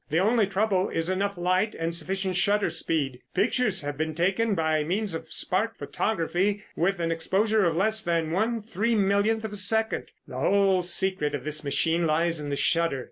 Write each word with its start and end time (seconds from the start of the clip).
The 0.09 0.17
only 0.17 0.47
trouble 0.47 0.89
is 0.89 1.11
enough 1.11 1.37
light 1.37 1.75
and 1.75 1.93
sufficient 1.93 2.35
shutter 2.35 2.71
speed. 2.71 3.19
Pictures 3.35 3.81
have 3.81 3.99
been 3.99 4.15
taken 4.15 4.55
by 4.55 4.83
means 4.83 5.13
of 5.13 5.31
spark 5.31 5.77
photography 5.77 6.63
with 6.75 6.99
an 6.99 7.11
exposure 7.11 7.65
of 7.65 7.75
less 7.75 8.01
than 8.01 8.31
one 8.31 8.63
three 8.63 8.95
millionth 8.95 9.43
of 9.43 9.51
a 9.51 9.55
second. 9.55 10.05
The 10.27 10.39
whole 10.39 10.81
secret 10.81 11.35
of 11.35 11.43
this 11.43 11.63
machine 11.63 12.07
lies 12.07 12.39
in 12.39 12.49
the 12.49 12.55
shutter. 12.55 12.99